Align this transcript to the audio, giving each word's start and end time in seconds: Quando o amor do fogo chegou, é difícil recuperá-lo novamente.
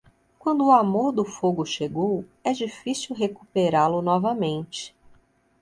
Quando 0.39 0.65
o 0.65 0.71
amor 0.71 1.11
do 1.11 1.23
fogo 1.23 1.63
chegou, 1.63 2.25
é 2.43 2.53
difícil 2.53 3.15
recuperá-lo 3.15 4.01
novamente. 4.01 4.95